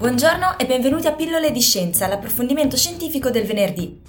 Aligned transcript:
Buongiorno 0.00 0.56
e 0.56 0.64
benvenuti 0.64 1.08
a 1.08 1.12
Pillole 1.12 1.52
di 1.52 1.60
Scienza, 1.60 2.06
l'approfondimento 2.06 2.74
scientifico 2.74 3.28
del 3.28 3.44
venerdì. 3.44 4.00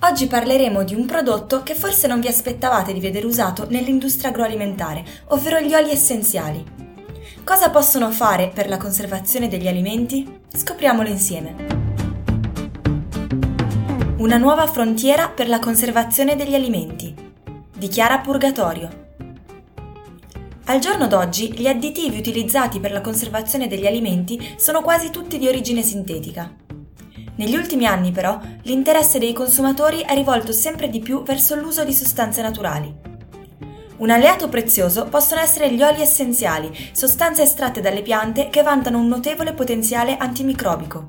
Oggi 0.00 0.26
parleremo 0.26 0.82
di 0.82 0.96
un 0.96 1.06
prodotto 1.06 1.62
che 1.62 1.76
forse 1.76 2.08
non 2.08 2.18
vi 2.18 2.26
aspettavate 2.26 2.92
di 2.92 2.98
vedere 2.98 3.24
usato 3.24 3.68
nell'industria 3.68 4.30
agroalimentare, 4.30 5.04
ovvero 5.28 5.60
gli 5.60 5.72
oli 5.74 5.92
essenziali. 5.92 6.64
Cosa 7.44 7.70
possono 7.70 8.10
fare 8.10 8.50
per 8.52 8.68
la 8.68 8.78
conservazione 8.78 9.46
degli 9.46 9.68
alimenti? 9.68 10.40
Scopriamolo 10.48 11.08
insieme. 11.08 11.54
Una 14.16 14.38
nuova 14.38 14.66
frontiera 14.66 15.28
per 15.28 15.48
la 15.48 15.60
conservazione 15.60 16.34
degli 16.34 16.56
alimenti. 16.56 17.14
Dichiara 17.78 18.18
Purgatorio. 18.18 19.11
Al 20.66 20.78
giorno 20.78 21.08
d'oggi 21.08 21.52
gli 21.52 21.66
additivi 21.66 22.18
utilizzati 22.18 22.78
per 22.78 22.92
la 22.92 23.00
conservazione 23.00 23.66
degli 23.66 23.84
alimenti 23.84 24.54
sono 24.56 24.80
quasi 24.80 25.10
tutti 25.10 25.36
di 25.36 25.48
origine 25.48 25.82
sintetica. 25.82 26.54
Negli 27.34 27.56
ultimi 27.56 27.84
anni 27.84 28.12
però 28.12 28.38
l'interesse 28.62 29.18
dei 29.18 29.32
consumatori 29.32 30.02
è 30.02 30.14
rivolto 30.14 30.52
sempre 30.52 30.88
di 30.88 31.00
più 31.00 31.24
verso 31.24 31.56
l'uso 31.56 31.84
di 31.84 31.92
sostanze 31.92 32.42
naturali. 32.42 32.94
Un 33.96 34.10
alleato 34.10 34.48
prezioso 34.48 35.06
possono 35.06 35.40
essere 35.40 35.72
gli 35.72 35.82
oli 35.82 36.00
essenziali, 36.00 36.70
sostanze 36.92 37.42
estratte 37.42 37.80
dalle 37.80 38.02
piante 38.02 38.48
che 38.48 38.62
vantano 38.62 38.98
un 38.98 39.08
notevole 39.08 39.54
potenziale 39.54 40.16
antimicrobico. 40.16 41.08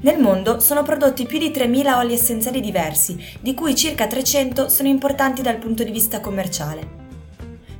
Nel 0.00 0.18
mondo 0.18 0.60
sono 0.60 0.82
prodotti 0.82 1.26
più 1.26 1.38
di 1.38 1.50
3.000 1.50 1.96
oli 1.96 2.14
essenziali 2.14 2.60
diversi, 2.60 3.18
di 3.40 3.52
cui 3.52 3.74
circa 3.74 4.06
300 4.06 4.70
sono 4.70 4.88
importanti 4.88 5.42
dal 5.42 5.58
punto 5.58 5.84
di 5.84 5.90
vista 5.90 6.20
commerciale. 6.20 7.03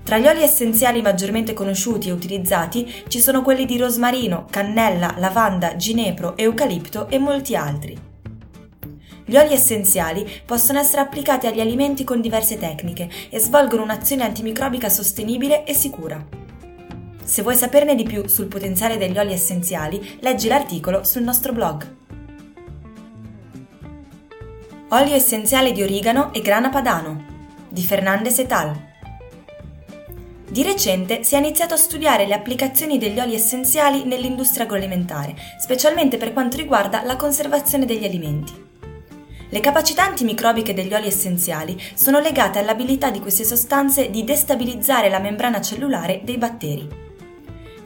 Tra 0.04 0.18
gli 0.18 0.26
oli 0.26 0.42
essenziali 0.42 1.00
maggiormente 1.00 1.54
conosciuti 1.54 2.10
e 2.10 2.12
utilizzati 2.12 3.04
ci 3.08 3.20
sono 3.20 3.40
quelli 3.40 3.64
di 3.64 3.78
rosmarino, 3.78 4.44
cannella, 4.50 5.14
lavanda, 5.16 5.76
ginepro, 5.76 6.36
eucalipto 6.36 7.08
e 7.08 7.18
molti 7.18 7.56
altri. 7.56 7.98
Gli 9.24 9.36
oli 9.38 9.54
essenziali 9.54 10.30
possono 10.44 10.78
essere 10.78 11.00
applicati 11.00 11.46
agli 11.46 11.60
alimenti 11.60 12.04
con 12.04 12.20
diverse 12.20 12.58
tecniche 12.58 13.08
e 13.30 13.38
svolgono 13.38 13.82
un'azione 13.82 14.22
antimicrobica 14.24 14.90
sostenibile 14.90 15.64
e 15.64 15.72
sicura. 15.72 16.22
Se 17.24 17.40
vuoi 17.40 17.56
saperne 17.56 17.94
di 17.94 18.02
più 18.04 18.28
sul 18.28 18.48
potenziale 18.48 18.98
degli 18.98 19.16
oli 19.16 19.32
essenziali, 19.32 20.18
leggi 20.20 20.48
l'articolo 20.48 21.02
sul 21.04 21.22
nostro 21.22 21.54
blog. 21.54 21.96
Olio 24.88 25.14
essenziale 25.14 25.72
di 25.72 25.82
origano 25.82 26.30
e 26.34 26.42
grana 26.42 26.68
padano 26.68 27.24
di 27.70 27.82
Fernandez 27.82 28.38
et 28.38 28.52
al. 28.52 28.92
Di 30.48 30.62
recente 30.62 31.24
si 31.24 31.34
è 31.34 31.38
iniziato 31.38 31.74
a 31.74 31.78
studiare 31.78 32.26
le 32.26 32.34
applicazioni 32.34 32.98
degli 32.98 33.18
oli 33.18 33.34
essenziali 33.34 34.04
nell'industria 34.04 34.64
agroalimentare, 34.64 35.34
specialmente 35.58 36.18
per 36.18 36.32
quanto 36.32 36.58
riguarda 36.58 37.02
la 37.02 37.16
conservazione 37.16 37.86
degli 37.86 38.04
alimenti. 38.04 38.52
Le 39.48 39.60
capacità 39.60 40.04
antimicrobiche 40.04 40.74
degli 40.74 40.92
oli 40.92 41.06
essenziali 41.06 41.80
sono 41.94 42.20
legate 42.20 42.58
all'abilità 42.58 43.10
di 43.10 43.20
queste 43.20 43.44
sostanze 43.44 44.10
di 44.10 44.22
destabilizzare 44.22 45.08
la 45.08 45.18
membrana 45.18 45.60
cellulare 45.60 46.20
dei 46.24 46.36
batteri. 46.36 46.88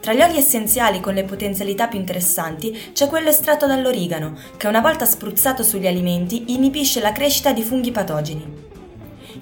Tra 0.01 0.13
gli 0.13 0.21
oli 0.21 0.39
essenziali 0.39 1.01
con 1.01 1.15
le 1.15 1.25
potenzialità 1.25 1.87
più 1.87 1.99
interessanti 1.99 2.77
c'è 2.93 3.07
quello 3.07 3.29
estratto 3.29 3.67
dall'origano, 3.67 4.37
che 4.57 4.67
una 4.67 4.81
volta 4.81 5.05
spruzzato 5.05 5.63
sugli 5.63 5.87
alimenti 5.87 6.53
inibisce 6.53 7.01
la 7.01 7.13
crescita 7.13 7.53
di 7.53 7.63
funghi 7.63 7.93
patogeni. 7.93 8.68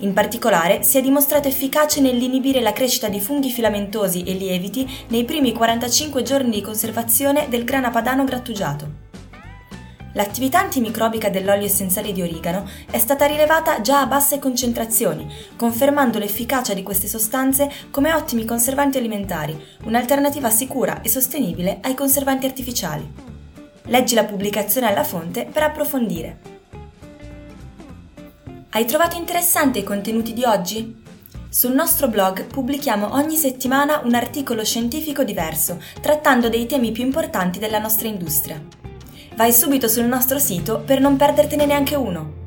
In 0.01 0.13
particolare 0.13 0.83
si 0.83 0.99
è 0.99 1.01
dimostrato 1.01 1.49
efficace 1.49 2.01
nell'inibire 2.01 2.61
la 2.61 2.73
crescita 2.73 3.09
di 3.09 3.21
funghi 3.21 3.51
filamentosi 3.51 4.25
e 4.25 4.35
lieviti 4.35 4.87
nei 5.09 5.25
primi 5.25 5.53
45 5.53 6.23
giorni 6.23 6.51
di 6.51 6.61
conservazione 6.61 7.47
del 7.49 7.65
grana 7.65 7.91
padano 7.91 8.25
grattugiato. 8.25 9.05
L'attività 10.13 10.61
antimicrobica 10.61 11.29
dell'olio 11.29 11.67
essenziale 11.67 12.13
di 12.13 12.23
origano 12.23 12.69
è 12.91 12.99
stata 12.99 13.27
rilevata 13.27 13.83
già 13.83 14.01
a 14.01 14.07
basse 14.07 14.39
concentrazioni, 14.39 15.31
confermando 15.57 16.19
l'efficacia 16.19 16.73
di 16.73 16.83
queste 16.83 17.07
sostanze 17.07 17.71
come 17.91 18.13
ottimi 18.15 18.47
conservanti 18.47 18.97
alimentari, 18.97 19.59
un'alternativa 19.85 20.49
sicura 20.49 21.03
e 21.03 21.09
sostenibile 21.11 21.79
ai 21.83 21.95
conservanti 21.95 22.47
artificiali. 22.47 23.07
Leggi 23.85 24.15
la 24.15 24.25
pubblicazione 24.25 24.89
alla 24.89 25.05
fonte 25.05 25.47
per 25.51 25.63
approfondire. 25.63 26.56
Hai 28.77 28.85
trovato 28.85 29.17
interessanti 29.17 29.79
i 29.79 29.83
contenuti 29.83 30.35
di 30.35 30.45
oggi? 30.45 31.03
Sul 31.49 31.73
nostro 31.73 32.09
blog 32.09 32.45
pubblichiamo 32.45 33.15
ogni 33.15 33.35
settimana 33.35 34.03
un 34.05 34.13
articolo 34.13 34.67
scientifico 34.67 35.25
diverso, 35.25 35.81
trattando 36.03 36.51
dei 36.51 36.67
temi 36.67 36.93
più 36.93 37.03
importanti 37.03 37.59
della 37.59 37.79
nostra 37.79 38.07
industria. 38.07 38.63
Vai 39.35 39.55
subito 39.55 39.89
sul 39.89 40.05
nostro 40.05 40.39
sito 40.39 40.83
per 40.85 41.01
non 41.01 41.17
perdertene 41.17 41.65
neanche 41.65 41.95
uno. 41.95 42.46